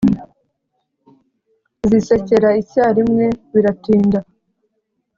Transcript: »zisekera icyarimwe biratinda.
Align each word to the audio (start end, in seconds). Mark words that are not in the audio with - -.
»zisekera 1.89 2.49
icyarimwe 2.61 3.25
biratinda. 3.51 4.19